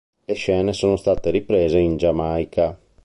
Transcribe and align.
Le 0.25 0.33
scene 0.33 0.73
sono 0.73 0.95
state 0.95 1.29
riprese 1.29 1.77
in 1.77 1.95
Giamaica. 1.95 2.75